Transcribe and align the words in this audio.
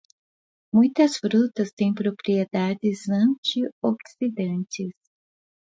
Muitas 0.73 1.17
frutas 1.17 1.71
têm 1.73 1.93
propriedades 1.93 3.07
antioxidantes. 3.07 4.95